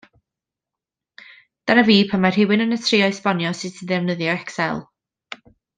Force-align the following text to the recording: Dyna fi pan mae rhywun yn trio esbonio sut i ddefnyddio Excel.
Dyna 1.65 1.83
fi 1.91 1.97
pan 2.13 2.23
mae 2.25 2.35
rhywun 2.37 2.65
yn 2.67 2.75
trio 2.87 3.11
esbonio 3.13 3.55
sut 3.61 3.81
i 3.85 3.91
ddefnyddio 3.93 4.35
Excel. 4.43 4.83